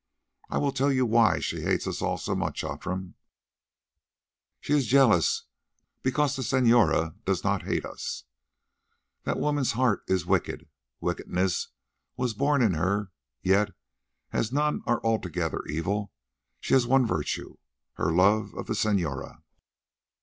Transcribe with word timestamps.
I 0.49 0.57
will 0.57 0.71
tell 0.71 0.91
you 0.91 1.05
why 1.05 1.37
she 1.37 1.61
hates 1.61 1.85
us 1.85 2.01
all 2.01 2.17
so 2.17 2.33
much, 2.33 2.63
Outram. 2.63 3.13
She 4.59 4.73
is 4.73 4.87
jealous, 4.87 5.43
because 6.01 6.35
the 6.35 6.41
senora—does 6.41 7.43
not 7.43 7.65
hate 7.65 7.85
us. 7.85 8.23
That 9.25 9.37
woman's 9.37 9.73
heart 9.73 10.01
is 10.07 10.25
wicked, 10.25 10.67
wickedness 11.01 11.67
was 12.17 12.33
born 12.33 12.63
in 12.63 12.73
her, 12.73 13.11
yet, 13.43 13.75
as 14.33 14.51
none 14.51 14.81
are 14.87 15.03
altogether 15.05 15.63
evil, 15.67 16.11
she 16.59 16.73
has 16.73 16.87
one 16.87 17.05
virtue, 17.05 17.59
her 17.93 18.11
love 18.11 18.55
of 18.55 18.65
the 18.65 18.73
senora. 18.73 19.43